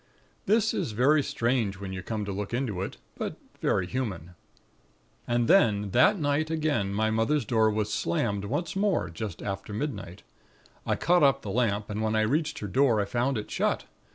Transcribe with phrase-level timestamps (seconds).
[0.47, 4.31] This is very strange when you come to look into it; but very human.
[5.27, 10.23] "And then that night again my mother's door was slammed once more just after midnight.
[10.87, 13.85] I caught up the lamp, and when I reached her door, I found it shut.